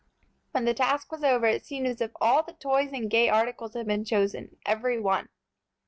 When 0.49 0.65
the 0.65 0.73
task 0.73 1.11
was 1.11 1.23
over, 1.23 1.45
it 1.45 1.63
seemed 1.63 1.85
as 1.85 2.01
if 2.01 2.09
all 2.19 2.41
the 2.41 2.53
toys 2.53 2.89
and 2.91 3.07
gay 3.07 3.29
articles 3.29 3.75
had 3.75 3.85
been 3.85 4.03
chosen, 4.03 4.57
every 4.65 4.99
one! 4.99 5.29